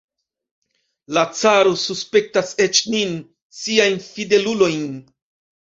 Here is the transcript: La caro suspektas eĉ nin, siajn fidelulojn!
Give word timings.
La 1.17 1.25
caro 1.41 1.75
suspektas 1.83 2.55
eĉ 2.67 2.81
nin, 2.95 3.15
siajn 3.61 4.03
fidelulojn! 4.11 4.87